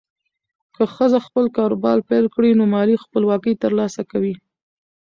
که 0.75 0.83
ښځه 0.95 1.19
خپل 1.27 1.45
کاروبار 1.57 1.97
پیل 2.09 2.25
کړي، 2.35 2.51
نو 2.59 2.63
مالي 2.73 2.95
خپلواکي 3.03 3.53
ترلاسه 3.63 4.01
کوي. 4.11 4.35